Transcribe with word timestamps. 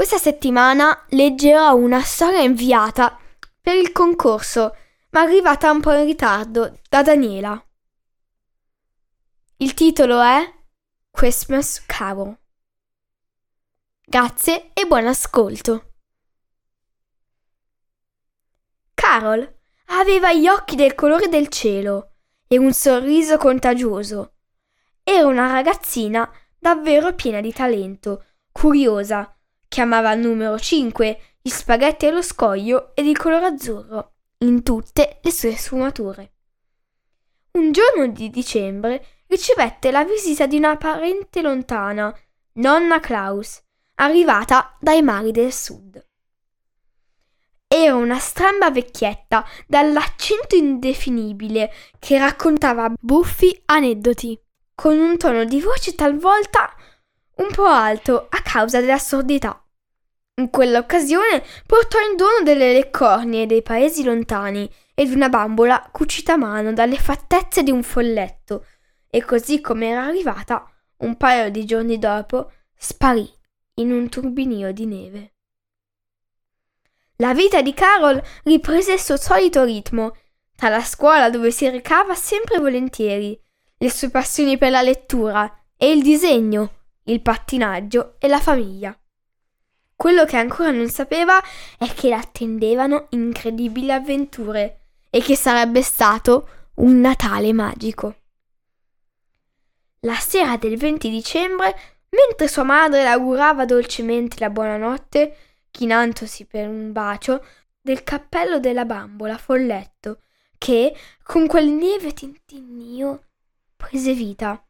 Questa 0.00 0.16
settimana 0.16 1.04
leggerò 1.10 1.74
una 1.74 2.00
storia 2.00 2.40
inviata 2.40 3.20
per 3.60 3.76
il 3.76 3.92
concorso, 3.92 4.74
ma 5.10 5.20
arrivata 5.20 5.70
un 5.70 5.82
po' 5.82 5.92
in 5.92 6.06
ritardo 6.06 6.80
da 6.88 7.02
Daniela. 7.02 7.62
Il 9.58 9.74
titolo 9.74 10.22
è 10.22 10.42
Christmas 11.10 11.84
Carol. 11.84 12.34
Grazie 14.02 14.70
e 14.72 14.86
buon 14.86 15.06
ascolto. 15.06 15.92
Carol 18.94 19.60
aveva 19.88 20.32
gli 20.32 20.48
occhi 20.48 20.76
del 20.76 20.94
colore 20.94 21.28
del 21.28 21.48
cielo 21.48 22.14
e 22.48 22.56
un 22.56 22.72
sorriso 22.72 23.36
contagioso. 23.36 24.32
Era 25.02 25.26
una 25.26 25.52
ragazzina 25.52 26.26
davvero 26.58 27.12
piena 27.12 27.42
di 27.42 27.52
talento, 27.52 28.24
curiosa, 28.50 29.34
Chiamava 29.70 30.10
al 30.10 30.18
numero 30.18 30.58
5 30.58 31.20
gli 31.40 31.48
spaghetti 31.48 32.04
allo 32.06 32.22
scoglio 32.22 32.90
e 32.92 33.04
di 33.04 33.14
colore 33.14 33.46
azzurro, 33.46 34.14
in 34.38 34.64
tutte 34.64 35.20
le 35.22 35.30
sue 35.30 35.54
sfumature. 35.54 36.32
Un 37.52 37.70
giorno 37.70 38.08
di 38.08 38.30
dicembre 38.30 39.22
ricevette 39.28 39.92
la 39.92 40.02
visita 40.02 40.48
di 40.48 40.56
una 40.56 40.76
parente 40.76 41.40
lontana, 41.40 42.12
nonna 42.54 42.98
Klaus, 42.98 43.62
arrivata 43.94 44.76
dai 44.80 45.02
mari 45.02 45.30
del 45.30 45.52
sud. 45.52 46.04
Era 47.68 47.94
una 47.94 48.18
stramba 48.18 48.72
vecchietta 48.72 49.46
dall'accento 49.68 50.56
indefinibile 50.56 51.72
che 52.00 52.18
raccontava 52.18 52.92
buffi 52.98 53.62
aneddoti, 53.66 54.36
con 54.74 54.98
un 54.98 55.16
tono 55.16 55.44
di 55.44 55.60
voce 55.60 55.94
talvolta 55.94 56.74
un 57.40 57.50
po' 57.52 57.64
alto 57.64 58.26
a 58.28 58.42
causa 58.42 58.80
della 58.80 58.98
sordità. 58.98 59.62
In 60.34 60.50
quell'occasione 60.50 61.42
portò 61.66 61.98
in 62.00 62.16
dono 62.16 62.42
delle 62.42 62.72
leccornie 62.72 63.46
dei 63.46 63.62
paesi 63.62 64.04
lontani 64.04 64.70
ed 64.94 65.12
una 65.12 65.28
bambola 65.28 65.88
cucita 65.90 66.34
a 66.34 66.36
mano 66.36 66.72
dalle 66.72 66.96
fattezze 66.96 67.62
di 67.62 67.70
un 67.70 67.82
folletto, 67.82 68.66
e 69.08 69.24
così 69.24 69.60
come 69.60 69.88
era 69.88 70.04
arrivata, 70.04 70.66
un 70.98 71.16
paio 71.16 71.50
di 71.50 71.64
giorni 71.64 71.98
dopo, 71.98 72.52
sparì 72.76 73.28
in 73.74 73.92
un 73.92 74.08
turbinio 74.08 74.72
di 74.72 74.86
neve. 74.86 75.34
La 77.16 77.34
vita 77.34 77.60
di 77.62 77.74
Carol 77.74 78.22
riprese 78.44 78.94
il 78.94 79.00
suo 79.00 79.16
solito 79.16 79.64
ritmo, 79.64 80.14
tra 80.56 80.68
la 80.68 80.82
scuola 80.82 81.30
dove 81.30 81.50
si 81.50 81.68
recava 81.68 82.14
sempre 82.14 82.58
volentieri, 82.58 83.38
le 83.78 83.90
sue 83.90 84.10
passioni 84.10 84.58
per 84.58 84.70
la 84.70 84.82
lettura 84.82 85.50
e 85.76 85.90
il 85.90 86.02
disegno, 86.02 86.79
il 87.10 87.20
pattinaggio 87.20 88.16
e 88.18 88.28
la 88.28 88.40
famiglia. 88.40 88.96
Quello 89.94 90.24
che 90.24 90.36
ancora 90.36 90.70
non 90.70 90.88
sapeva 90.88 91.42
è 91.76 91.92
che 91.92 92.08
l'attendevano 92.08 93.08
incredibili 93.10 93.92
avventure 93.92 94.86
e 95.10 95.20
che 95.20 95.36
sarebbe 95.36 95.82
stato 95.82 96.48
un 96.76 97.00
Natale 97.00 97.52
magico. 97.52 98.14
La 100.00 100.14
sera 100.14 100.56
del 100.56 100.78
20 100.78 101.10
dicembre, 101.10 101.76
mentre 102.08 102.48
sua 102.48 102.62
madre 102.62 103.06
augurava 103.06 103.66
dolcemente 103.66 104.36
la 104.38 104.48
buonanotte, 104.48 105.36
chinandosi 105.70 106.46
per 106.46 106.66
un 106.66 106.92
bacio, 106.92 107.44
del 107.78 108.02
cappello 108.02 108.58
della 108.58 108.86
bambola 108.86 109.36
folletto, 109.36 110.22
che, 110.56 110.94
con 111.22 111.46
quel 111.46 111.76
lieve 111.76 112.12
tintinnio, 112.12 113.24
prese 113.76 114.14
vita. 114.14 114.64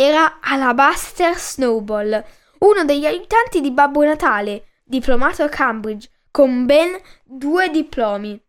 Era 0.00 0.38
Alabaster 0.40 1.36
Snowball, 1.36 2.24
uno 2.60 2.84
degli 2.84 3.04
aiutanti 3.04 3.60
di 3.60 3.72
Babbo 3.72 4.04
Natale, 4.04 4.78
diplomato 4.84 5.42
a 5.42 5.48
Cambridge, 5.48 6.08
con 6.30 6.66
ben 6.66 6.96
due 7.24 7.68
diplomi. 7.68 8.40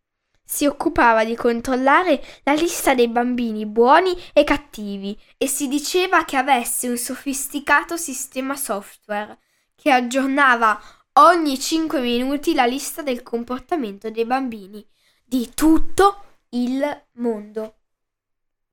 Si 0.43 0.67
occupava 0.67 1.25
di 1.25 1.35
controllare 1.35 2.23
la 2.43 2.53
lista 2.53 2.93
dei 2.93 3.07
bambini 3.07 3.65
buoni 3.65 4.15
e 4.31 4.43
cattivi 4.43 5.19
e 5.39 5.47
si 5.47 5.67
diceva 5.67 6.23
che 6.23 6.37
avesse 6.37 6.87
un 6.87 6.97
sofisticato 6.97 7.97
sistema 7.97 8.55
software 8.55 9.39
che 9.73 9.89
aggiornava 9.89 10.79
ogni 11.13 11.59
5 11.59 11.99
minuti 11.99 12.53
la 12.53 12.67
lista 12.67 13.01
del 13.01 13.23
comportamento 13.23 14.11
dei 14.11 14.25
bambini 14.25 14.87
di 15.25 15.49
tutto 15.55 16.25
il 16.49 17.05
mondo. 17.13 17.78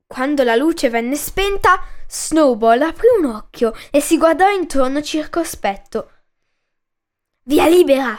Quando 0.07 0.45
la 0.45 0.55
luce 0.55 0.89
venne 0.89 1.17
spenta, 1.17 1.83
Snowball 2.09 2.81
aprì 2.83 3.09
un 3.19 3.25
occhio 3.27 3.75
e 3.91 4.01
si 4.01 4.17
guardò 4.17 4.49
intorno 4.49 5.03
circospetto. 5.03 6.13
Via 7.43 7.67
libera! 7.67 8.17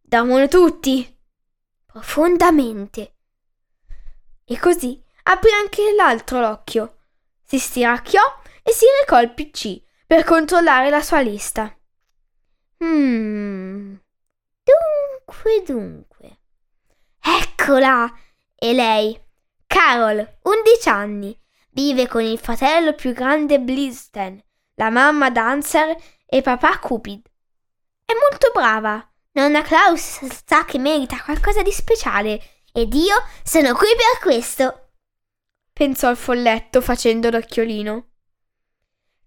Dormono 0.00 0.46
tutti! 0.48 1.16
Profondamente. 1.86 3.14
E 4.44 4.58
così 4.58 5.02
aprì 5.24 5.50
anche 5.50 5.94
l'altro 5.94 6.46
occhio. 6.46 6.98
Si 7.42 7.58
stiracchiò 7.58 8.22
e 8.62 8.72
si 8.72 8.84
recò 9.00 9.16
al 9.16 9.32
PC 9.32 9.82
per 10.06 10.24
controllare 10.24 10.90
la 10.90 11.02
sua 11.02 11.20
lista. 11.20 11.74
Hmm. 12.82 13.96
Dunque, 14.62 15.62
dunque. 15.66 16.38
Eccola! 17.20 18.10
E 18.54 18.72
lei? 18.72 19.27
Carol, 19.68 20.38
11 20.44 20.88
anni, 20.88 21.38
vive 21.72 22.08
con 22.08 22.22
il 22.22 22.38
fratello 22.38 22.94
più 22.94 23.12
grande 23.12 23.60
Blisten, 23.60 24.42
la 24.76 24.88
mamma 24.88 25.28
Dancer 25.30 25.94
e 26.24 26.40
papà 26.40 26.78
Cupid. 26.78 27.20
È 28.02 28.12
molto 28.14 28.50
brava. 28.52 29.06
Nonna 29.32 29.60
Klaus 29.60 30.24
sa 30.46 30.64
che 30.64 30.78
merita 30.78 31.22
qualcosa 31.22 31.60
di 31.60 31.70
speciale 31.70 32.62
ed 32.72 32.94
io 32.94 33.14
sono 33.44 33.74
qui 33.74 33.88
per 33.94 34.22
questo. 34.22 34.92
Pensò 35.70 36.10
il 36.10 36.16
folletto 36.16 36.80
facendo 36.80 37.28
l'occhiolino. 37.28 38.08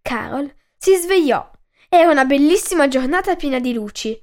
Carol 0.01 0.51
si 0.75 0.95
svegliò. 0.95 1.49
Era 1.87 2.09
una 2.09 2.25
bellissima 2.25 2.87
giornata 2.87 3.35
piena 3.35 3.59
di 3.59 3.73
luci. 3.73 4.19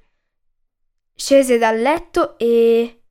Scese 1.15 1.59
dal 1.59 1.79
letto 1.79 2.37
e. 2.39 3.05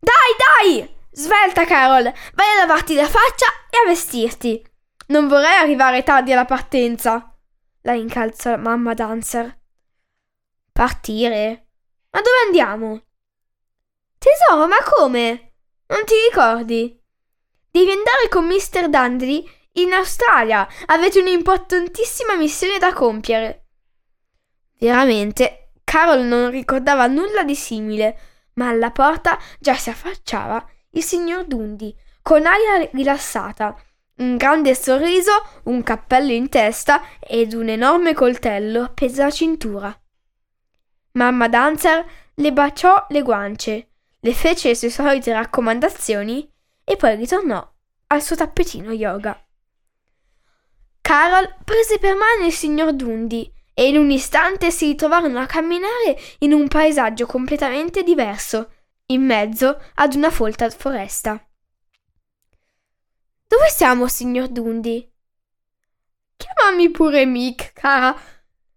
Dai, 0.00 0.82
dai! 0.82 1.00
Svelta, 1.14 1.66
Carol, 1.66 2.04
vai 2.04 2.46
a 2.54 2.60
lavarti 2.60 2.94
la 2.94 3.06
faccia 3.06 3.46
e 3.68 3.76
a 3.84 3.86
vestirti. 3.86 4.66
Non 5.08 5.28
vorrei 5.28 5.56
arrivare 5.56 6.02
tardi 6.02 6.32
alla 6.32 6.46
partenza. 6.46 7.36
La 7.82 7.92
incalza 7.92 8.56
mamma 8.56 8.94
Dancer. 8.94 9.58
Partire? 10.72 11.66
Ma 12.10 12.20
dove 12.20 12.36
andiamo? 12.46 13.02
Tesoro, 14.16 14.66
ma 14.66 14.76
come? 14.90 15.52
Non 15.88 16.04
ti 16.06 16.14
ricordi? 16.30 16.98
Devi 17.70 17.90
andare 17.90 18.28
con 18.30 18.46
Mr. 18.46 18.88
Dundee 18.88 19.44
in 19.72 19.92
Australia. 19.92 20.66
Avete 20.86 21.20
un'importantissima 21.20 22.36
missione 22.36 22.78
da 22.78 22.94
compiere. 22.94 23.66
Veramente, 24.78 25.72
Carol 25.84 26.22
non 26.22 26.50
ricordava 26.50 27.06
nulla 27.06 27.44
di 27.44 27.54
simile, 27.54 28.18
ma 28.54 28.68
alla 28.68 28.90
porta 28.90 29.38
già 29.58 29.74
si 29.74 29.90
affacciava 29.90 30.66
il 30.92 31.02
signor 31.02 31.44
Dundee, 31.44 31.94
con 32.22 32.46
aria 32.46 32.88
rilassata, 32.92 33.76
un 34.16 34.36
grande 34.36 34.74
sorriso, 34.74 35.32
un 35.64 35.82
cappello 35.82 36.32
in 36.32 36.48
testa 36.48 37.02
ed 37.18 37.52
un 37.54 37.68
enorme 37.68 38.14
coltello 38.14 38.84
appeso 38.84 39.22
alla 39.22 39.30
cintura. 39.30 40.02
Mamma 41.12 41.48
Dancer 41.48 42.04
le 42.34 42.52
baciò 42.52 43.06
le 43.08 43.22
guance, 43.22 43.88
le 44.20 44.34
fece 44.34 44.68
le 44.68 44.74
sue 44.74 44.90
solite 44.90 45.32
raccomandazioni 45.32 46.50
e 46.84 46.96
poi 46.96 47.16
ritornò 47.16 47.70
al 48.08 48.22
suo 48.22 48.36
tappetino 48.36 48.92
yoga. 48.92 49.38
Carol 51.00 51.56
prese 51.64 51.98
per 51.98 52.14
mano 52.14 52.46
il 52.46 52.52
signor 52.52 52.92
Dundee 52.92 53.50
e 53.74 53.88
in 53.88 53.96
un 53.96 54.10
istante 54.10 54.70
si 54.70 54.86
ritrovarono 54.86 55.40
a 55.40 55.46
camminare 55.46 56.16
in 56.40 56.52
un 56.52 56.68
paesaggio 56.68 57.26
completamente 57.26 58.02
diverso, 58.02 58.70
in 59.06 59.24
mezzo 59.24 59.80
ad 59.94 60.14
una 60.14 60.30
folta 60.30 60.68
foresta. 60.70 61.44
Dove 63.46 63.68
siamo, 63.68 64.08
signor 64.08 64.48
Dundee? 64.48 65.10
Chiamami 66.36 66.90
pure 66.90 67.26
Mick, 67.26 67.72
cara. 67.74 68.18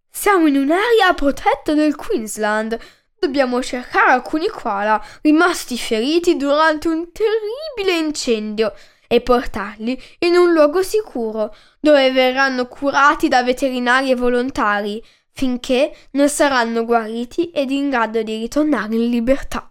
Siamo 0.09 0.47
in 0.47 0.57
un'area 0.57 1.13
protetta 1.13 1.73
del 1.73 1.95
Queensland. 1.95 2.77
Dobbiamo 3.17 3.63
cercare 3.63 4.11
alcuni 4.11 4.47
koala 4.47 5.03
rimasti 5.21 5.77
feriti 5.77 6.35
durante 6.35 6.89
un 6.89 7.09
terribile 7.11 7.97
incendio 7.97 8.73
e 9.07 9.21
portarli 9.21 10.01
in 10.19 10.35
un 10.35 10.51
luogo 10.51 10.83
sicuro, 10.83 11.55
dove 11.79 12.11
verranno 12.11 12.67
curati 12.67 13.27
da 13.27 13.43
veterinari 13.43 14.11
e 14.11 14.15
volontari, 14.15 15.03
finché 15.31 15.95
non 16.11 16.29
saranno 16.29 16.85
guariti 16.85 17.49
ed 17.51 17.71
in 17.71 17.89
grado 17.89 18.21
di 18.23 18.37
ritornare 18.37 18.95
in 18.95 19.09
libertà. 19.09 19.69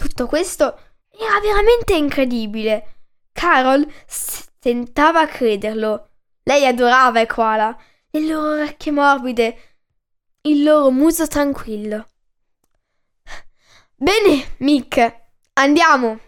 Tutto 0.00 0.26
questo 0.26 0.80
era 1.10 1.38
veramente 1.40 1.94
incredibile. 1.94 3.02
Carol 3.32 3.86
tentava 4.58 5.20
a 5.20 5.26
crederlo. 5.26 6.08
Lei 6.42 6.64
adorava 6.64 7.20
i 7.20 7.26
koala, 7.26 7.78
le 8.08 8.20
loro 8.20 8.52
orecchie 8.52 8.92
morbide, 8.92 9.76
il 10.42 10.62
loro 10.62 10.90
muso 10.90 11.26
tranquillo. 11.26 12.08
Bene, 13.94 14.54
Mick, 14.60 15.20
andiamo. 15.52 16.18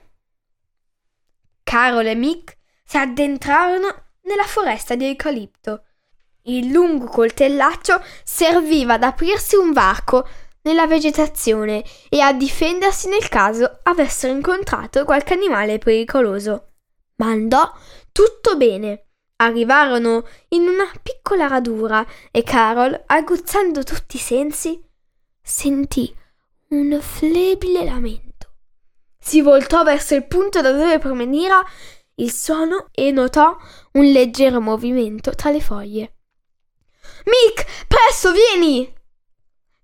Carol 1.63 2.09
e 2.09 2.15
Mick 2.15 2.59
si 2.85 2.99
addentrarono 2.99 4.11
nella 4.25 4.45
foresta 4.45 4.95
di 4.97 5.07
eucalipto. 5.07 5.85
Il 6.43 6.67
lungo 6.67 7.07
coltellaccio 7.07 8.05
serviva 8.23 8.95
ad 8.95 9.03
aprirsi 9.03 9.57
un 9.57 9.73
varco 9.73 10.29
nella 10.63 10.87
vegetazione 10.87 11.85
e 12.09 12.21
a 12.21 12.33
difendersi 12.33 13.09
nel 13.09 13.29
caso 13.29 13.81
avessero 13.83 14.33
incontrato 14.33 15.05
qualche 15.05 15.35
animale 15.35 15.79
pericoloso. 15.79 16.73
Ma 17.17 17.27
andò 17.27 17.73
tutto 18.11 18.57
bene. 18.57 19.07
Arrivarono 19.37 20.27
in 20.49 20.69
una 20.69 20.89
piccola 21.03 21.49
radura 21.49 22.07
e 22.31 22.43
Carol, 22.45 23.03
aguzzando 23.07 23.83
tutti 23.83 24.17
i 24.17 24.21
sensi, 24.21 24.81
sentì 25.43 26.15
un 26.69 26.99
flebile 27.01 27.85
lamento. 27.85 28.55
Si 29.19 29.41
voltò 29.41 29.83
verso 29.83 30.15
il 30.15 30.27
punto 30.27 30.61
da 30.61 30.71
dove 30.71 30.99
proveniva 30.99 31.65
il 32.17 32.33
suono 32.33 32.89
e 32.93 33.11
notò 33.11 33.57
un 33.93 34.05
leggero 34.05 34.61
movimento 34.61 35.35
tra 35.35 35.51
le 35.51 35.61
foglie. 35.61 36.17
Mick, 37.25 37.87
presto, 37.89 38.33
vieni! 38.33 39.01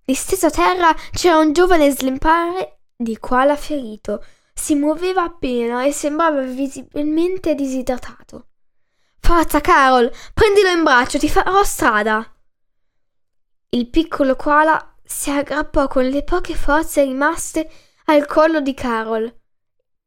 Disteso 0.08 0.46
a 0.46 0.50
terra 0.50 0.96
c'era 1.10 1.36
un 1.36 1.52
giovane 1.52 1.84
esemplare 1.84 2.78
di 2.96 3.18
koala 3.18 3.56
ferito. 3.56 4.24
Si 4.54 4.74
muoveva 4.74 5.24
appena 5.24 5.84
e 5.84 5.92
sembrava 5.92 6.40
visibilmente 6.40 7.54
disidratato. 7.54 8.46
Forza, 9.20 9.60
Carol, 9.60 10.10
prendilo 10.32 10.70
in 10.70 10.82
braccio, 10.82 11.18
ti 11.18 11.28
farò 11.28 11.62
strada. 11.62 12.26
Il 13.68 13.90
piccolo 13.90 14.34
koala 14.34 14.94
si 15.04 15.28
aggrappò 15.30 15.88
con 15.88 16.06
le 16.06 16.24
poche 16.24 16.54
forze 16.54 17.02
rimaste 17.02 17.70
al 18.06 18.24
collo 18.24 18.62
di 18.62 18.72
Carol, 18.72 19.30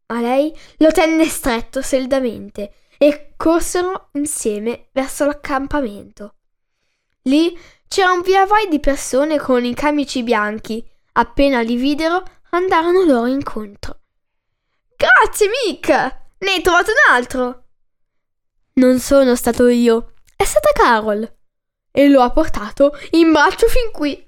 ma 0.08 0.20
lei 0.20 0.52
lo 0.78 0.90
tenne 0.90 1.28
stretto 1.28 1.84
saldamente 1.84 2.74
e 2.98 3.36
corsero 3.38 4.10
insieme 4.14 4.88
verso 4.94 5.26
l'accampamento. 5.26 6.38
Lì 7.26 7.56
c'era 7.92 8.14
un 8.14 8.22
via 8.22 8.46
vai 8.46 8.70
di 8.70 8.80
persone 8.80 9.38
con 9.38 9.66
i 9.66 9.74
camici 9.74 10.24
bianchi. 10.24 10.82
Appena 11.12 11.60
li 11.60 11.76
videro, 11.76 12.24
andarono 12.52 13.04
loro 13.04 13.26
incontro. 13.26 14.00
Grazie, 14.96 15.50
Mick! 15.50 15.90
Ne 15.90 16.52
hai 16.52 16.62
trovato 16.62 16.92
un 16.92 17.14
altro! 17.14 17.66
Non 18.76 19.00
sono 19.00 19.36
stato 19.36 19.68
io, 19.68 20.14
è 20.38 20.46
stata 20.46 20.72
Carol. 20.72 21.30
E 21.92 22.08
lo 22.08 22.22
ha 22.22 22.32
portato 22.32 22.98
in 23.12 23.34
braccio 23.34 23.68
fin 23.68 23.92
qui. 23.92 24.26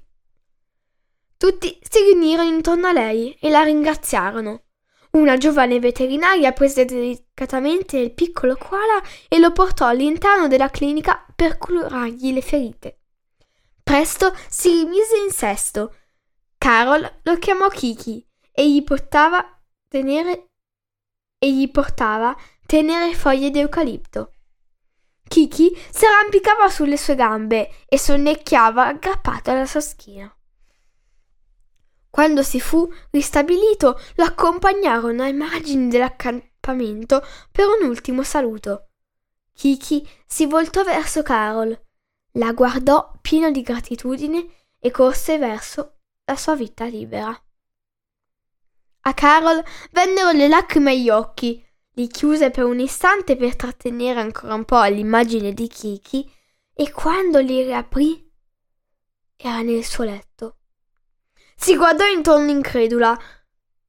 Tutti 1.38 1.78
si 1.80 2.02
riunirono 2.02 2.46
intorno 2.46 2.88
a 2.88 2.92
lei 2.92 3.34
e 3.40 3.48
la 3.48 3.62
ringraziarono. 3.62 4.64
Una 5.12 5.38
giovane 5.38 5.80
veterinaria 5.80 6.52
prese 6.52 6.84
delicatamente 6.84 7.96
il 7.96 8.12
piccolo 8.12 8.56
koala 8.56 9.02
e 9.26 9.38
lo 9.38 9.52
portò 9.52 9.86
all'interno 9.86 10.48
della 10.48 10.68
clinica 10.68 11.24
per 11.34 11.56
curargli 11.56 12.30
le 12.30 12.42
ferite. 12.42 12.98
Presto 13.84 14.34
si 14.48 14.70
rimise 14.70 15.16
in 15.24 15.30
sesto. 15.30 15.94
Carol 16.58 17.20
lo 17.22 17.38
chiamò 17.38 17.68
Kiki 17.68 18.26
e 18.50 18.72
gli 18.72 18.82
portava 18.82 19.44
tenere 19.86 20.48
e 21.38 21.52
gli 21.52 21.70
portava 21.70 22.34
tenere 22.66 23.14
foglie 23.14 23.50
d'eucalipto. 23.50 24.32
Kiki 25.28 25.76
si 25.90 26.06
arrampicava 26.06 26.70
sulle 26.70 26.96
sue 26.96 27.14
gambe 27.14 27.84
e 27.86 27.98
sonnecchiava 27.98 28.86
aggrappato 28.86 29.50
alla 29.50 29.66
sua 29.66 29.80
schiena. 29.80 30.34
Quando 32.08 32.42
si 32.42 32.60
fu 32.60 32.90
ristabilito, 33.10 34.00
lo 34.14 34.24
accompagnarono 34.24 35.24
ai 35.24 35.34
margini 35.34 35.88
dell'accampamento 35.88 37.22
per 37.52 37.66
un 37.66 37.86
ultimo 37.86 38.22
saluto. 38.22 38.88
Kiki 39.52 40.08
si 40.26 40.46
voltò 40.46 40.82
verso 40.84 41.22
Carol, 41.22 41.83
la 42.36 42.52
guardò 42.52 43.12
pieno 43.20 43.50
di 43.50 43.62
gratitudine 43.62 44.46
e 44.78 44.90
corse 44.90 45.38
verso 45.38 45.98
la 46.24 46.36
sua 46.36 46.54
vita 46.54 46.84
libera. 46.86 47.38
A 49.06 49.14
Carol 49.14 49.62
vennero 49.90 50.30
le 50.30 50.48
lacrime 50.48 50.92
agli 50.92 51.10
occhi, 51.10 51.64
li 51.92 52.06
chiuse 52.06 52.50
per 52.50 52.64
un 52.64 52.80
istante 52.80 53.36
per 53.36 53.54
trattenere 53.54 54.20
ancora 54.20 54.54
un 54.54 54.64
po' 54.64 54.82
l'immagine 54.84 55.52
di 55.52 55.68
Kiki 55.68 56.30
e 56.72 56.90
quando 56.90 57.38
li 57.40 57.62
riaprì 57.62 58.32
era 59.36 59.60
nel 59.62 59.84
suo 59.84 60.04
letto. 60.04 60.58
Si 61.54 61.76
guardò 61.76 62.06
intorno 62.06 62.50
incredula. 62.50 63.18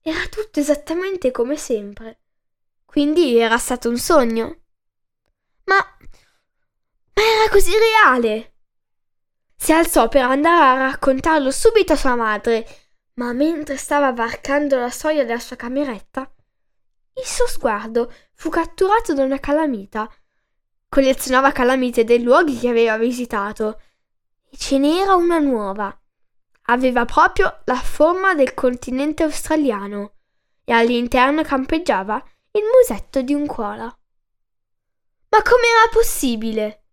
Era 0.01 0.27
tutto 0.27 0.59
esattamente 0.59 1.31
come 1.31 1.57
sempre. 1.57 2.21
Quindi 2.85 3.37
era 3.37 3.57
stato 3.57 3.89
un 3.89 3.97
sogno. 3.97 4.59
Ma. 5.65 5.94
Ma 7.15 7.23
era 7.23 7.49
così 7.49 7.71
reale. 7.77 8.53
Si 9.55 9.71
alzò 9.71 10.07
per 10.07 10.23
andare 10.23 10.63
a 10.63 10.87
raccontarlo 10.89 11.51
subito 11.51 11.93
a 11.93 11.97
sua 11.97 12.15
madre, 12.15 12.67
ma 13.15 13.33
mentre 13.33 13.77
stava 13.77 14.11
varcando 14.11 14.77
la 14.77 14.91
soglia 14.91 15.23
della 15.23 15.39
sua 15.39 15.55
cameretta, 15.55 16.29
il 17.13 17.25
suo 17.25 17.47
sguardo 17.47 18.13
fu 18.33 18.49
catturato 18.49 19.13
da 19.13 19.23
una 19.23 19.39
calamita. 19.39 20.09
Collezionava 20.89 21.51
calamite 21.51 22.03
dei 22.03 22.21
luoghi 22.21 22.57
che 22.57 22.69
aveva 22.69 22.97
visitato 22.97 23.81
e 24.49 24.57
ce 24.57 24.77
n'era 24.77 25.15
una 25.15 25.39
nuova 25.39 25.97
Aveva 26.67 27.05
proprio 27.05 27.61
la 27.65 27.75
forma 27.75 28.33
del 28.33 28.55
continente 28.55 29.21
australiano 29.21 30.13
e 30.63 30.73
all'interno 30.73 31.43
campeggiava 31.43 32.15
il 32.51 32.63
musetto 32.63 33.21
di 33.21 33.35
un 33.35 33.45
koala. 33.45 33.83
Ma 33.85 35.41
com'era 35.43 35.89
possibile? 35.91 36.84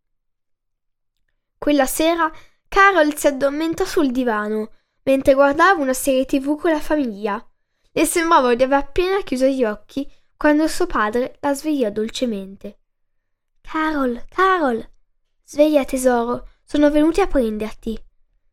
Quella 1.62 1.86
sera 1.86 2.28
Carol 2.66 3.16
si 3.16 3.28
addormentò 3.28 3.84
sul 3.84 4.10
divano 4.10 4.72
mentre 5.04 5.34
guardava 5.34 5.80
una 5.80 5.94
serie 5.94 6.24
tv 6.24 6.58
con 6.58 6.72
la 6.72 6.80
famiglia. 6.80 7.40
Le 7.92 8.04
sembrava 8.04 8.52
di 8.56 8.64
aver 8.64 8.78
appena 8.80 9.22
chiuso 9.22 9.46
gli 9.46 9.62
occhi 9.62 10.10
quando 10.36 10.66
suo 10.66 10.86
padre 10.86 11.36
la 11.38 11.54
svegliò 11.54 11.88
dolcemente. 11.90 12.80
Carol, 13.60 14.24
Carol, 14.28 14.84
sveglia 15.44 15.84
tesoro, 15.84 16.48
sono 16.64 16.90
venuti 16.90 17.20
a 17.20 17.28
prenderti. 17.28 17.96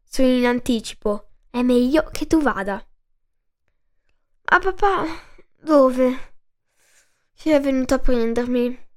Sono 0.07 0.27
in 0.27 0.45
anticipo. 0.45 1.29
È 1.49 1.63
meglio 1.63 2.07
che 2.11 2.27
tu 2.27 2.39
vada. 2.39 2.87
Ma 4.51 4.59
papà, 4.59 5.05
dove? 5.59 6.33
Chi 7.33 7.49
è 7.49 7.59
venuto 7.59 7.95
a 7.95 7.99
prendermi? 7.99 8.88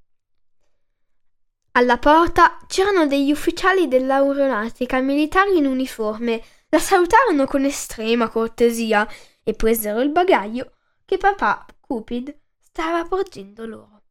Alla 1.75 1.97
porta 1.97 2.59
c'erano 2.67 3.07
degli 3.07 3.31
ufficiali 3.31 3.89
dell'aeronautica 3.89 5.01
militari 5.01 5.57
in 5.57 5.67
uniforme. 5.67 6.43
La 6.69 6.79
salutarono 6.79 7.47
con 7.47 7.65
estrema 7.65 8.29
cortesia 8.29 9.09
e 9.43 9.55
presero 9.55 10.01
il 10.01 10.11
bagaglio 10.11 10.73
che 11.05 11.17
papà 11.17 11.67
Cupid 11.81 12.35
stava 12.61 13.05
porgendo 13.05 13.67
loro. 13.67 14.03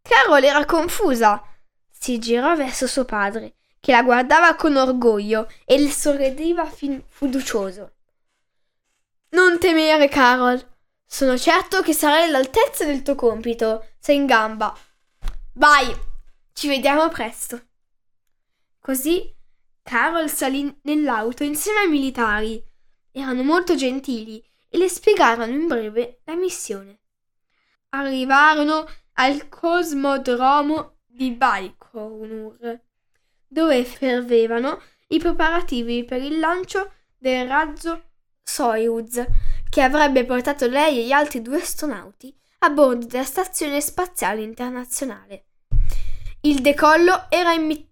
Carol 0.00 0.42
era 0.44 0.64
confusa. 0.64 1.42
Si 1.90 2.18
girò 2.18 2.56
verso 2.56 2.86
suo 2.86 3.04
padre 3.04 3.54
che 3.78 3.92
la 3.92 4.02
guardava 4.02 4.54
con 4.54 4.76
orgoglio 4.76 5.48
e 5.64 5.78
le 5.78 5.90
sorrideva 5.90 6.64
fiducioso. 6.64 7.92
temere, 9.58 10.08
Carol. 10.08 10.60
Sono 11.04 11.36
certo 11.36 11.82
che 11.82 11.92
sarai 11.92 12.24
all'altezza 12.24 12.84
del 12.84 13.02
tuo 13.02 13.14
compito. 13.14 13.88
Sei 13.98 14.16
in 14.16 14.26
gamba. 14.26 14.74
Vai, 15.54 15.94
ci 16.52 16.68
vediamo 16.68 17.08
presto. 17.08 17.60
Così 18.78 19.34
Carol 19.82 20.30
salì 20.30 20.74
nell'auto 20.82 21.44
insieme 21.44 21.80
ai 21.80 21.88
militari. 21.88 22.62
Erano 23.10 23.42
molto 23.42 23.74
gentili 23.74 24.42
e 24.68 24.78
le 24.78 24.88
spiegarono 24.88 25.52
in 25.52 25.66
breve 25.66 26.20
la 26.24 26.34
missione. 26.34 27.00
Arrivarono 27.90 28.86
al 29.14 29.48
cosmodromo 29.48 30.98
di 31.04 31.30
Baikonur, 31.32 32.80
dove 33.46 33.84
fervevano 33.84 34.80
i 35.08 35.18
preparativi 35.18 36.04
per 36.04 36.22
il 36.22 36.38
lancio 36.38 36.92
del 37.18 37.46
razzo 37.46 38.10
Soyuz, 38.42 39.24
che 39.68 39.82
avrebbe 39.82 40.24
portato 40.24 40.66
lei 40.66 40.98
e 40.98 41.06
gli 41.06 41.12
altri 41.12 41.42
due 41.42 41.60
astronauti 41.60 42.34
a 42.60 42.70
bordo 42.70 43.06
della 43.06 43.24
Stazione 43.24 43.80
Spaziale 43.80 44.42
Internazionale. 44.42 45.46
Il 46.44 46.60
decollo 46.60 47.26
era 47.28 47.52
immi- 47.52 47.88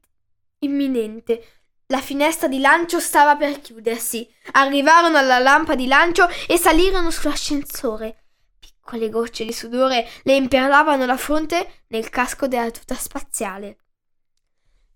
imminente. 0.59 1.61
La 1.87 2.01
finestra 2.01 2.49
di 2.49 2.59
lancio 2.59 2.99
stava 2.99 3.37
per 3.37 3.61
chiudersi. 3.61 4.29
Arrivarono 4.53 5.19
alla 5.19 5.39
lampa 5.39 5.77
di 5.77 5.87
lancio 5.87 6.29
e 6.49 6.57
salirono 6.57 7.13
sull'ascensore. 7.13 8.25
Piccole 8.59 9.09
gocce 9.09 9.45
di 9.45 9.53
sudore 9.53 10.09
le 10.25 10.35
imperlavano 10.35 11.07
la 11.07 11.17
fronte 11.17 11.85
nel 11.89 12.11
casco 12.11 12.49
della 12.49 12.73
tuta 12.73 12.97
spaziale. 12.97 13.79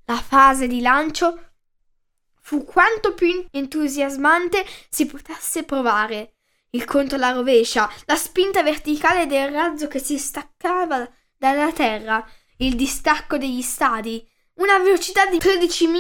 La 0.07 0.21
fase 0.21 0.67
di 0.67 0.81
lancio 0.81 1.51
fu 2.41 2.65
quanto 2.65 3.15
più 3.15 3.47
entusiasmante 3.53 4.67
si 4.89 5.07
potesse 5.07 5.63
provare. 5.63 6.35
Il 6.71 6.85
conto 6.85 7.15
alla 7.15 7.31
rovescia, 7.31 7.89
la 8.07 8.17
spinta 8.17 8.65
verticale 8.65 9.27
del 9.27 9.53
razzo 9.53 9.87
che 9.87 10.01
si 10.01 10.19
staccava 10.19 11.09
dalla 11.37 11.71
terra, 11.73 12.27
il 12.59 12.77
distacco 12.77 13.39
degli 13.39 13.63
stadi, 13.63 14.27
una 14.55 14.79
velocità 14.79 15.27
di 15.27 15.39
13.000 15.39 15.91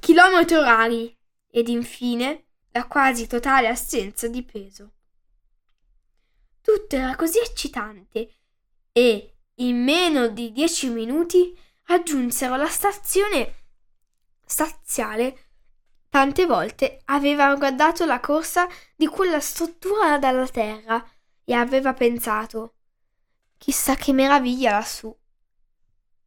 km 0.00 0.56
orari 0.56 1.16
ed 1.50 1.68
infine 1.68 2.46
la 2.72 2.86
quasi 2.86 3.26
totale 3.26 3.68
assenza 3.68 4.28
di 4.28 4.42
peso. 4.42 4.92
Tutto 6.60 6.96
era 6.96 7.16
così 7.16 7.38
eccitante 7.38 8.36
e 8.92 9.34
in 9.56 9.82
meno 9.82 10.28
di 10.28 10.52
dieci 10.52 10.88
minuti 10.88 11.58
raggiunsero 11.84 12.56
la 12.56 12.68
stazione 12.68 13.54
spaziale 14.44 15.50
Tante 16.10 16.44
volte 16.44 17.02
aveva 17.04 17.54
guardato 17.54 18.04
la 18.04 18.18
corsa 18.18 18.66
di 18.96 19.06
quella 19.06 19.38
struttura 19.38 20.18
dalla 20.18 20.48
terra 20.48 21.08
e 21.44 21.52
aveva 21.52 21.94
pensato 21.94 22.74
chissà 23.56 23.94
che 23.94 24.12
meraviglia 24.12 24.72
lassù. 24.72 25.16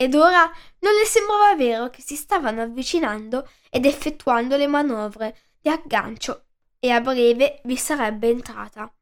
Ed 0.04 0.16
ora 0.16 0.52
non 0.80 0.94
le 0.96 1.06
sembrava 1.06 1.56
vero 1.56 1.90
che 1.90 2.02
si 2.02 2.18
stavano 2.18 2.62
avvicinando 2.62 3.48
ed 3.70 3.86
effettuando 3.86 4.58
le 4.58 4.68
manovre 4.68 5.38
di 5.62 5.70
aggancio 5.70 6.48
e 6.78 6.90
a 6.90 7.00
breve 7.00 7.62
vi 7.64 7.78
sarebbe 7.78 8.28
entrata. 8.28 8.94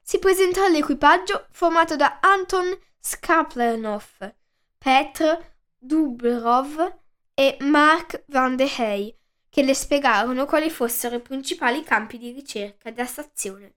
Si 0.00 0.18
presentò 0.18 0.64
all'equipaggio 0.64 1.48
formato 1.50 1.94
da 1.94 2.20
Anton 2.22 2.74
Skarplenov, 2.98 4.32
Petr 4.78 5.44
Dubrov 5.76 6.94
e 7.34 7.58
Mark 7.60 8.24
van 8.28 8.56
de 8.56 8.64
Hey, 8.78 9.14
che 9.50 9.62
le 9.62 9.74
spiegarono 9.74 10.46
quali 10.46 10.70
fossero 10.70 11.16
i 11.16 11.20
principali 11.20 11.82
campi 11.82 12.16
di 12.16 12.32
ricerca 12.32 12.90
della 12.90 13.04
stazione. 13.04 13.74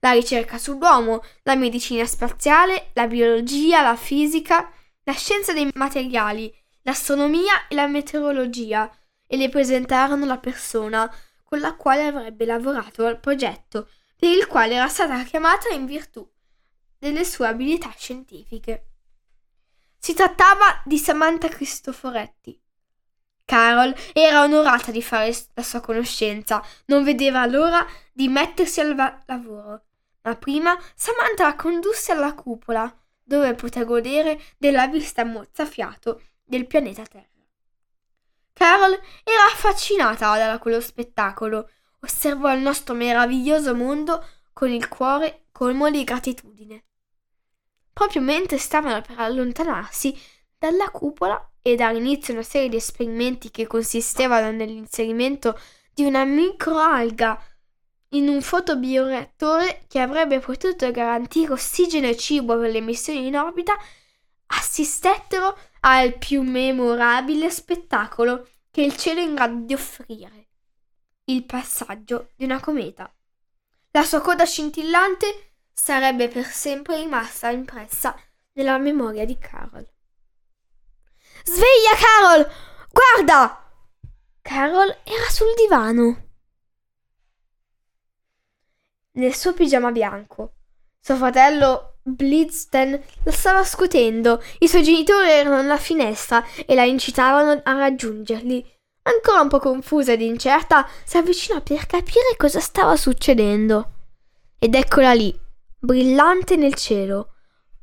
La 0.00 0.12
ricerca 0.12 0.58
sull'uomo, 0.58 1.24
la 1.44 1.54
medicina 1.54 2.04
spaziale, 2.04 2.90
la 2.92 3.06
biologia, 3.06 3.80
la 3.80 3.96
fisica, 3.96 4.70
la 5.04 5.12
scienza 5.12 5.52
dei 5.52 5.68
materiali, 5.74 6.52
l'astronomia 6.82 7.66
e 7.68 7.74
la 7.74 7.86
meteorologia 7.86 8.90
e 9.26 9.36
le 9.36 9.48
presentarono 9.48 10.26
la 10.26 10.38
persona 10.38 11.12
con 11.42 11.60
la 11.60 11.74
quale 11.74 12.06
avrebbe 12.06 12.44
lavorato 12.44 13.06
al 13.06 13.20
progetto 13.20 13.88
per 14.16 14.30
il 14.30 14.46
quale 14.46 14.74
era 14.74 14.88
stata 14.88 15.22
chiamata 15.24 15.68
in 15.70 15.86
virtù 15.86 16.28
delle 16.98 17.24
sue 17.24 17.46
abilità 17.46 17.92
scientifiche. 17.96 18.86
Si 19.98 20.14
trattava 20.14 20.80
di 20.84 20.98
Samantha 20.98 21.48
Cristoforetti, 21.48 22.60
Carol 23.44 23.94
era 24.12 24.42
onorata 24.42 24.90
di 24.90 25.02
fare 25.02 25.34
la 25.54 25.62
sua 25.62 25.80
conoscenza, 25.80 26.64
non 26.86 27.04
vedeva 27.04 27.44
l'ora 27.46 27.86
di 28.12 28.28
mettersi 28.28 28.80
al 28.80 28.94
va- 28.94 29.20
lavoro. 29.26 29.82
Ma 30.22 30.36
prima 30.36 30.78
Samantha 30.94 31.44
la 31.44 31.56
condusse 31.56 32.12
alla 32.12 32.34
cupola, 32.34 33.01
dove 33.32 33.54
poté 33.54 33.82
godere 33.86 34.38
della 34.58 34.86
vista 34.88 35.24
mozzafiato 35.24 36.20
del 36.44 36.66
pianeta 36.66 37.02
Terra. 37.06 37.26
Carol 38.52 38.92
era 39.24 39.44
affascinata 39.46 40.36
da 40.36 40.58
quello 40.58 40.82
spettacolo, 40.82 41.70
osservò 42.00 42.52
il 42.52 42.60
nostro 42.60 42.94
meraviglioso 42.94 43.74
mondo 43.74 44.22
con 44.52 44.68
il 44.70 44.86
cuore 44.86 45.46
colmo 45.50 45.90
di 45.90 46.04
gratitudine. 46.04 46.84
Proprio 47.90 48.20
mentre 48.20 48.58
stavano 48.58 49.00
per 49.00 49.18
allontanarsi 49.18 50.14
dalla 50.58 50.90
cupola, 50.90 51.50
e 51.62 51.74
dare 51.74 51.96
inizio 51.96 52.34
a 52.34 52.36
una 52.36 52.44
serie 52.44 52.68
di 52.68 52.76
esperimenti 52.76 53.50
che 53.50 53.66
consistevano 53.66 54.50
nell'inserimento 54.50 55.58
di 55.94 56.04
una 56.04 56.24
microalga 56.24 57.42
in 58.14 58.28
un 58.28 58.42
fotobioreattore 58.42 59.84
che 59.88 60.00
avrebbe 60.00 60.38
potuto 60.38 60.90
garantire 60.90 61.52
ossigeno 61.52 62.08
e 62.08 62.16
cibo 62.16 62.58
per 62.58 62.70
le 62.70 62.80
missioni 62.80 63.26
in 63.26 63.36
orbita, 63.36 63.76
assistettero 64.46 65.56
al 65.80 66.16
più 66.18 66.42
memorabile 66.42 67.50
spettacolo 67.50 68.48
che 68.70 68.82
il 68.82 68.96
cielo 68.96 69.20
è 69.20 69.24
in 69.24 69.34
grado 69.34 69.64
di 69.64 69.74
offrire, 69.74 70.48
il 71.24 71.44
passaggio 71.44 72.30
di 72.36 72.44
una 72.44 72.60
cometa. 72.60 73.12
La 73.90 74.04
sua 74.04 74.20
coda 74.20 74.44
scintillante 74.44 75.52
sarebbe 75.72 76.28
per 76.28 76.46
sempre 76.46 76.96
rimasta 76.96 77.50
impressa 77.50 78.16
nella 78.52 78.78
memoria 78.78 79.24
di 79.24 79.36
Carol. 79.38 79.86
Sveglia, 81.44 81.96
Carol! 81.98 82.50
Guarda! 82.90 83.70
Carol 84.40 84.96
era 85.04 85.28
sul 85.30 85.52
divano. 85.56 86.31
Nel 89.14 89.34
suo 89.34 89.52
pigiama 89.52 89.90
bianco. 89.90 90.54
Suo 90.98 91.16
fratello 91.16 91.98
Blitzen 92.02 93.00
la 93.24 93.30
stava 93.30 93.62
scutendo. 93.62 94.42
I 94.60 94.68
suoi 94.68 94.82
genitori 94.82 95.28
erano 95.28 95.58
alla 95.58 95.76
finestra 95.76 96.44
e 96.64 96.74
la 96.74 96.84
incitavano 96.84 97.60
a 97.62 97.72
raggiungerli. 97.76 98.64
Ancora 99.02 99.40
un 99.42 99.48
po' 99.48 99.58
confusa 99.58 100.12
ed 100.12 100.22
incerta, 100.22 100.88
si 101.04 101.18
avvicinò 101.18 101.60
per 101.60 101.86
capire 101.86 102.36
cosa 102.36 102.60
stava 102.60 102.96
succedendo. 102.96 103.92
Ed 104.58 104.74
eccola 104.74 105.12
lì, 105.12 105.38
brillante 105.78 106.56
nel 106.56 106.74
cielo. 106.74 107.34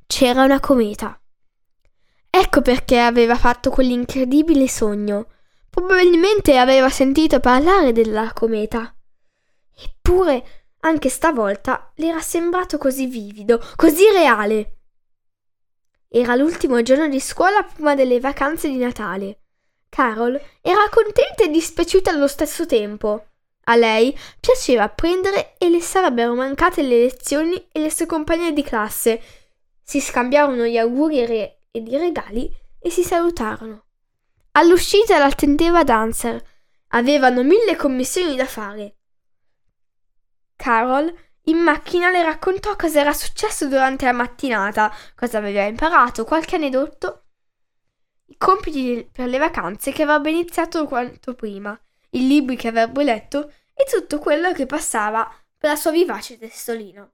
C'era 0.07 0.43
una 0.43 0.59
cometa. 0.59 1.19
Ecco 2.29 2.62
perché 2.62 3.00
aveva 3.00 3.36
fatto 3.36 3.69
quell'incredibile 3.69 4.67
sogno. 4.67 5.27
Probabilmente 5.69 6.57
aveva 6.57 6.89
sentito 6.89 7.39
parlare 7.39 7.91
della 7.91 8.31
cometa. 8.33 8.93
Eppure, 9.75 10.59
anche 10.81 11.09
stavolta, 11.09 11.91
le 11.95 12.07
era 12.07 12.21
sembrato 12.21 12.77
così 12.77 13.05
vivido, 13.05 13.62
così 13.75 14.09
reale. 14.12 14.77
Era 16.07 16.36
l'ultimo 16.36 16.81
giorno 16.81 17.07
di 17.07 17.19
scuola 17.19 17.63
prima 17.63 17.95
delle 17.95 18.19
vacanze 18.19 18.67
di 18.67 18.77
Natale. 18.77 19.41
Carol 19.89 20.39
era 20.62 20.88
contenta 20.89 21.43
e 21.43 21.50
dispiaciuta 21.50 22.12
allo 22.12 22.27
stesso 22.27 22.65
tempo. 22.65 23.25
A 23.65 23.75
lei 23.75 24.17
piaceva 24.39 24.83
apprendere 24.83 25.55
e 25.57 25.69
le 25.69 25.81
sarebbero 25.81 26.33
mancate 26.33 26.81
le 26.81 27.01
lezioni 27.01 27.67
e 27.71 27.79
le 27.79 27.91
sue 27.91 28.05
compagne 28.05 28.53
di 28.53 28.63
classe. 28.63 29.21
Si 29.83 30.00
scambiarono 30.00 30.65
gli 30.65 30.77
auguri 30.77 31.19
e 31.19 31.59
e 31.71 31.81
di 31.81 31.95
regali 31.98 32.51
e 32.79 32.89
si 32.89 33.03
salutarono. 33.03 33.86
All'uscita 34.53 35.19
l'attendeva 35.19 35.83
Dancer. 35.83 36.41
Avevano 36.89 37.43
mille 37.43 37.75
commissioni 37.75 38.36
da 38.36 38.45
fare. 38.45 38.99
Carol 40.60 41.10
in 41.44 41.58
macchina 41.58 42.12
le 42.12 42.22
raccontò 42.22 42.75
cosa 42.75 43.00
era 43.00 43.13
successo 43.13 43.70
durante 43.70 44.04
la 44.04 44.12
mattinata, 44.12 44.94
cosa 45.16 45.38
aveva 45.38 45.63
imparato, 45.63 46.25
qualche 46.25 46.58
aneddoto, 46.58 47.24
i 48.25 48.36
compiti 48.38 49.10
per 49.10 49.30
le 49.30 49.38
vacanze 49.38 49.94
che 49.94 50.04
avrebbe 50.04 50.32
iniziato 50.32 50.86
quanto 50.86 51.34
prima, 51.34 51.80
i 52.12 52.28
libri 52.28 52.58
che 52.58 52.68
avrebbe 52.68 53.06
letto 53.06 53.54
e 53.74 53.86
tutto 53.89 54.20
quello 54.20 54.51
che 54.51 54.66
passava 54.66 55.34
per 55.58 55.70
la 55.70 55.75
sua 55.78 55.92
vivace 55.92 56.38
testolino. 56.38 57.13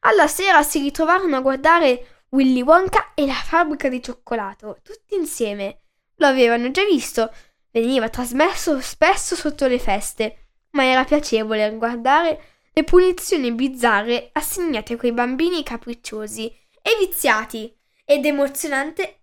Alla 0.00 0.26
sera 0.26 0.62
si 0.62 0.80
ritrovarono 0.80 1.36
a 1.36 1.40
guardare 1.40 2.22
Willy 2.30 2.62
Wonka 2.62 3.12
e 3.12 3.26
la 3.26 3.34
fabbrica 3.34 3.90
di 3.90 4.02
cioccolato, 4.02 4.78
tutti 4.82 5.14
insieme. 5.14 5.82
Lo 6.16 6.26
avevano 6.26 6.70
già 6.70 6.82
visto, 6.84 7.30
veniva 7.70 8.08
trasmesso 8.08 8.80
spesso 8.80 9.36
sotto 9.36 9.66
le 9.66 9.78
feste, 9.78 10.47
ma 10.70 10.84
era 10.84 11.04
piacevole 11.04 11.74
guardare 11.76 12.42
le 12.72 12.84
punizioni 12.84 13.52
bizzarre 13.52 14.30
assegnate 14.32 14.94
a 14.94 14.96
quei 14.96 15.12
bambini 15.12 15.62
capricciosi 15.62 16.46
e 16.80 16.96
viziati 16.98 17.76
ed 18.04 18.24
emozionante 18.24 19.20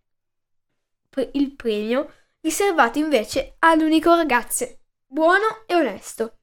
il 1.32 1.56
premio 1.56 2.12
riservato 2.42 3.00
invece 3.00 3.56
all'unico 3.60 4.14
ragazzo 4.14 4.68
buono 5.06 5.64
e 5.66 5.76
onesto. 5.76 6.40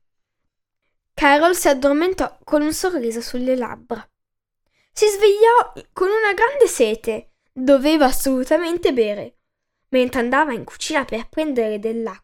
Carol 1.12 1.54
si 1.54 1.68
addormentò 1.68 2.38
con 2.42 2.62
un 2.62 2.72
sorriso 2.72 3.20
sulle 3.20 3.54
labbra. 3.54 4.04
Si 4.92 5.06
svegliò 5.06 5.86
con 5.92 6.08
una 6.08 6.32
grande 6.32 6.66
sete. 6.66 7.34
Doveva 7.52 8.06
assolutamente 8.06 8.94
bere. 8.94 9.36
Mentre 9.90 10.20
andava 10.20 10.54
in 10.54 10.64
cucina 10.64 11.04
per 11.04 11.28
prendere 11.28 11.78
dell'acqua, 11.78 12.21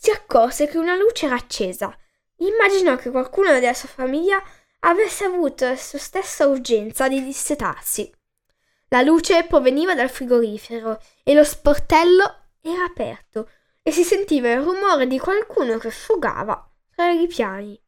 si 0.00 0.10
accorse 0.10 0.68
che 0.68 0.78
una 0.78 0.96
luce 0.96 1.26
era 1.26 1.34
accesa. 1.34 1.96
Immaginò 2.36 2.96
che 2.96 3.10
qualcuno 3.10 3.52
della 3.52 3.74
sua 3.74 3.88
famiglia 3.88 4.40
avesse 4.80 5.24
avuto 5.24 5.64
la 5.64 5.76
sua 5.76 5.98
stessa 5.98 6.46
urgenza 6.46 7.08
di 7.08 7.22
dissetarsi. 7.22 8.10
La 8.90 9.02
luce 9.02 9.44
proveniva 9.44 9.94
dal 9.94 10.08
frigorifero 10.08 11.02
e 11.24 11.34
lo 11.34 11.42
sportello 11.42 12.50
era 12.60 12.84
aperto 12.84 13.50
e 13.82 13.90
si 13.90 14.04
sentiva 14.04 14.50
il 14.50 14.62
rumore 14.62 15.06
di 15.06 15.18
qualcuno 15.18 15.78
che 15.78 15.90
frugava 15.90 16.70
tra 16.94 17.10
i 17.10 17.18
ripiani. 17.18 17.80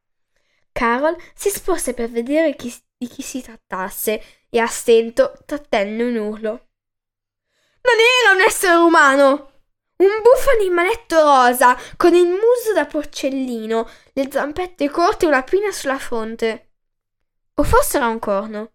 Carol 0.73 1.17
si 1.35 1.49
sporse 1.49 1.95
per 1.95 2.11
vedere 2.11 2.57
chi, 2.57 2.75
di 2.97 3.07
chi 3.07 3.23
si 3.23 3.40
trattasse 3.40 4.23
e 4.49 4.59
a 4.59 4.67
stento 4.67 5.33
trattenne 5.47 6.02
un 6.02 6.17
urlo. 6.17 6.50
Non 7.83 7.97
era 8.23 8.35
un 8.35 8.40
essere 8.43 8.75
umano! 8.75 9.50
Un 10.00 10.23
buffo 10.23 10.49
animaletto 10.59 11.21
rosa, 11.21 11.76
con 11.99 12.14
il 12.14 12.26
muso 12.26 12.73
da 12.73 12.87
porcellino, 12.87 13.87
le 14.14 14.30
zampette 14.30 14.88
corte 14.88 15.26
e 15.26 15.28
una 15.28 15.42
pinna 15.42 15.71
sulla 15.73 15.99
fronte. 15.99 16.71
O 17.57 17.62
forse 17.62 17.99
era 17.99 18.09
un 18.09 18.19
corno. 18.19 18.73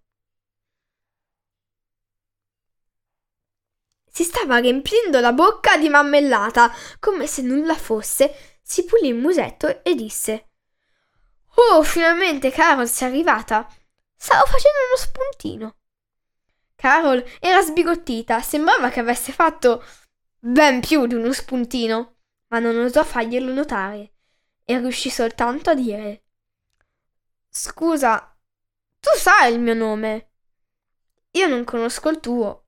Si 4.07 4.23
stava 4.23 4.57
riempiendo 4.57 5.19
la 5.19 5.33
bocca 5.33 5.77
di 5.77 5.89
mammellata, 5.89 6.71
come 6.99 7.25
se 7.25 7.41
nulla 7.41 7.75
fosse, 7.75 8.59
si 8.61 8.85
pulì 8.85 9.07
il 9.07 9.15
musetto 9.15 9.83
e 9.83 9.95
disse 9.95 10.49
Oh, 11.55 11.81
finalmente 11.81 12.51
Carol 12.51 12.87
sei 12.87 13.07
arrivata. 13.07 13.67
Stavo 14.15 14.45
facendo 14.45 14.77
uno 14.89 14.97
spuntino. 14.97 15.75
Carol 16.75 17.25
era 17.39 17.63
sbigottita, 17.63 18.41
sembrava 18.41 18.89
che 18.89 18.99
avesse 18.99 19.31
fatto 19.31 19.83
ben 20.47 20.79
più 20.79 21.07
di 21.07 21.15
uno 21.15 21.33
spuntino, 21.33 22.17
ma 22.49 22.59
non 22.59 22.77
osò 22.77 23.03
farglielo 23.03 23.51
notare 23.51 24.13
e 24.63 24.77
riuscì 24.77 25.09
soltanto 25.09 25.71
a 25.71 25.73
dire 25.73 26.23
Scusa, 27.49 28.37
tu 28.99 29.09
sai 29.17 29.53
il 29.53 29.59
mio 29.59 29.73
nome? 29.73 30.29
Io 31.31 31.47
non 31.47 31.63
conosco 31.63 32.09
il 32.09 32.19
tuo. 32.19 32.65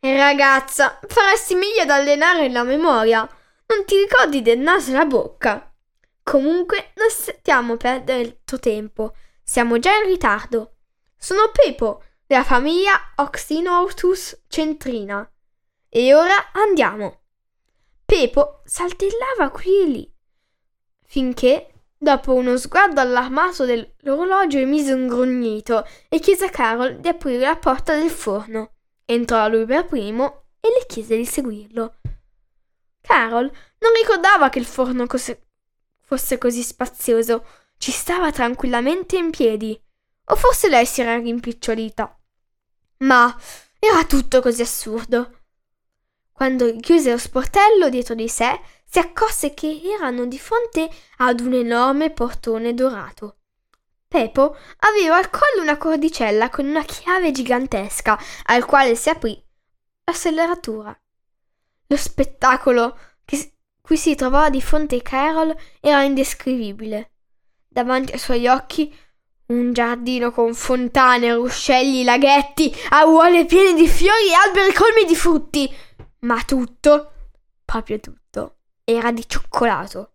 Ragazza, 0.00 1.00
faresti 1.06 1.54
meglio 1.56 1.82
ad 1.82 1.90
allenare 1.90 2.48
la 2.48 2.62
memoria. 2.62 3.20
Non 3.66 3.84
ti 3.84 3.96
ricordi 3.96 4.42
del 4.42 4.58
naso 4.58 4.90
e 4.90 4.94
la 4.94 5.04
bocca? 5.04 5.74
Comunque, 6.22 6.92
non 6.96 7.08
stiamo 7.10 7.72
a 7.72 7.76
perdere 7.76 8.20
il 8.20 8.40
tuo 8.44 8.58
tempo. 8.58 9.14
Siamo 9.42 9.78
già 9.78 9.96
in 9.96 10.06
ritardo. 10.06 10.76
Sono 11.16 11.50
Pepo, 11.50 12.04
della 12.26 12.44
famiglia 12.44 13.14
Oxynortus 13.16 14.44
centrina. 14.48 15.28
E 15.88 16.14
ora 16.14 16.52
andiamo. 16.52 17.20
Pepo 18.04 18.62
saltellava 18.64 19.50
qui 19.50 19.82
e 19.82 19.86
lì, 19.86 20.14
finché, 21.04 21.72
dopo 21.96 22.34
uno 22.34 22.56
sguardo 22.56 23.00
allarmato 23.00 23.64
dell'orologio, 23.64 24.58
emise 24.58 24.92
un 24.92 25.06
grugnito 25.06 25.86
e 26.08 26.18
chiese 26.18 26.46
a 26.46 26.50
Carol 26.50 27.00
di 27.00 27.08
aprire 27.08 27.40
la 27.40 27.56
porta 27.56 27.94
del 27.94 28.10
forno. 28.10 28.72
Entrò 29.04 29.48
lui 29.48 29.64
per 29.66 29.86
primo 29.86 30.44
e 30.60 30.68
le 30.68 30.86
chiese 30.86 31.16
di 31.16 31.26
seguirlo. 31.26 31.96
Carol 33.00 33.50
non 33.78 33.92
ricordava 33.98 34.48
che 34.50 34.58
il 34.58 34.66
forno 34.66 35.06
cos- 35.06 35.36
fosse 36.02 36.38
così 36.38 36.62
spazioso. 36.62 37.44
Ci 37.78 37.90
stava 37.90 38.32
tranquillamente 38.32 39.16
in 39.16 39.30
piedi. 39.30 39.80
O 40.30 40.36
forse 40.36 40.68
lei 40.68 40.84
si 40.84 41.00
era 41.00 41.16
rimpicciolita. 41.16 42.18
Ma 42.98 43.34
era 43.78 44.04
tutto 44.04 44.40
così 44.40 44.62
assurdo. 44.62 45.37
Quando 46.38 46.72
chiuse 46.76 47.10
lo 47.10 47.18
sportello 47.18 47.88
dietro 47.88 48.14
di 48.14 48.28
sé, 48.28 48.60
si 48.84 49.00
accorse 49.00 49.54
che 49.54 49.80
erano 49.82 50.24
di 50.24 50.38
fronte 50.38 50.88
ad 51.16 51.40
un 51.40 51.52
enorme 51.52 52.10
portone 52.10 52.74
dorato. 52.74 53.38
Pepo 54.06 54.56
aveva 54.78 55.16
al 55.16 55.30
collo 55.30 55.62
una 55.62 55.76
cordicella 55.76 56.48
con 56.48 56.66
una 56.66 56.84
chiave 56.84 57.32
gigantesca, 57.32 58.16
al 58.44 58.64
quale 58.66 58.94
si 58.94 59.08
aprì 59.08 59.44
la 60.04 60.12
serratura. 60.12 60.96
Lo 61.88 61.96
spettacolo 61.96 62.96
che 63.24 63.54
cui 63.80 63.96
si 63.96 64.14
trovava 64.14 64.48
di 64.48 64.62
fronte 64.62 65.02
Carol 65.02 65.52
era 65.80 66.04
indescrivibile. 66.04 67.14
Davanti 67.66 68.12
ai 68.12 68.18
suoi 68.20 68.46
occhi 68.46 68.96
un 69.46 69.72
giardino 69.72 70.30
con 70.30 70.54
fontane, 70.54 71.34
ruscelli, 71.34 72.04
laghetti, 72.04 72.72
aiuole 72.90 73.44
piene 73.44 73.74
di 73.74 73.88
fiori 73.88 74.28
e 74.28 74.34
alberi 74.34 74.72
colmi 74.72 75.04
di 75.04 75.16
frutti. 75.16 75.86
Ma 76.20 76.42
tutto, 76.42 77.12
proprio 77.64 78.00
tutto, 78.00 78.56
era 78.84 79.12
di 79.12 79.28
cioccolato. 79.28 80.12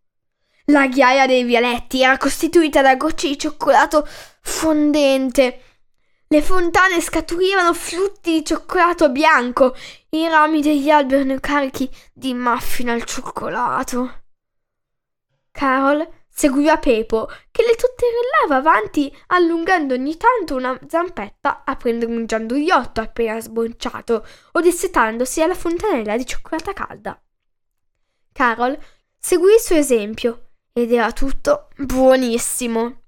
La 0.65 0.87
ghiaia 0.87 1.25
dei 1.27 1.43
vialetti 1.43 2.01
era 2.01 2.17
costituita 2.17 2.81
da 2.81 2.95
gocce 2.95 3.27
di 3.27 3.37
cioccolato 3.37 4.07
fondente. 4.41 5.61
Le 6.27 6.41
fontane 6.41 7.01
scaturivano 7.01 7.73
frutti 7.73 8.31
di 8.31 8.45
cioccolato 8.45 9.09
bianco. 9.09 9.75
I 10.09 10.27
rami 10.27 10.61
degli 10.61 10.89
alberi 10.89 11.21
erano 11.21 11.39
carichi 11.39 11.89
di 12.13 12.33
muffin 12.33 12.89
al 12.89 13.03
cioccolato. 13.03 14.23
Carol 15.51 16.07
seguiva 16.33 16.77
Pepo, 16.77 17.29
che 17.51 17.63
le 17.63 17.75
totterellava 17.75 18.55
avanti, 18.55 19.15
allungando 19.27 19.93
ogni 19.93 20.17
tanto 20.17 20.55
una 20.55 20.77
zampetta 20.87 21.63
a 21.63 21.75
prendere 21.75 22.11
un 22.11 22.25
gianduiotto 22.25 23.01
appena 23.01 23.39
sbonciato 23.39 24.25
o 24.53 24.59
dissetandosi 24.59 25.41
alla 25.41 25.53
fontanella 25.53 26.17
di 26.17 26.25
cioccolata 26.25 26.73
calda. 26.73 27.21
Carol 28.31 28.77
seguì 29.17 29.53
il 29.53 29.59
suo 29.59 29.75
esempio 29.75 30.49
ed 30.73 30.91
era 30.91 31.11
tutto 31.11 31.69
buonissimo. 31.77 33.01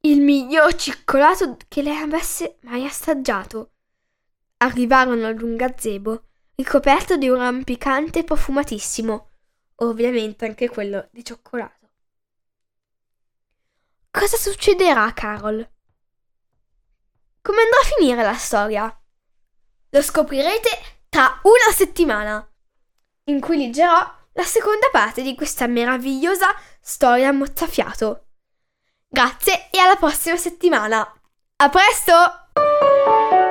Il 0.00 0.20
miglior 0.22 0.74
cioccolato 0.74 1.58
che 1.68 1.82
lei 1.82 1.96
avesse 1.96 2.56
mai 2.62 2.86
assaggiato. 2.86 3.72
Arrivarono 4.58 5.26
al 5.26 5.40
un 5.42 5.56
gazebo, 5.56 6.28
ricoperto 6.54 7.16
di 7.16 7.28
un 7.28 7.36
rampicante 7.36 8.24
profumatissimo, 8.24 9.33
ovviamente 9.76 10.44
anche 10.44 10.68
quello 10.68 11.08
di 11.10 11.24
cioccolato. 11.24 11.88
Cosa 14.10 14.36
succederà 14.36 15.04
a 15.04 15.12
Carol? 15.12 15.68
Come 17.42 17.62
andrà 17.62 17.80
a 17.80 17.96
finire 17.96 18.22
la 18.22 18.36
storia? 18.36 19.02
Lo 19.90 20.02
scoprirete 20.02 20.68
tra 21.08 21.40
una 21.42 21.72
settimana, 21.74 22.48
in 23.24 23.40
cui 23.40 23.56
leggerò 23.56 24.22
la 24.32 24.44
seconda 24.44 24.88
parte 24.90 25.22
di 25.22 25.34
questa 25.34 25.66
meravigliosa 25.66 26.48
storia 26.80 27.32
mozzafiato. 27.32 28.26
Grazie 29.08 29.70
e 29.70 29.78
alla 29.78 29.96
prossima 29.96 30.36
settimana. 30.36 31.00
A 31.56 31.68
presto! 31.68 33.43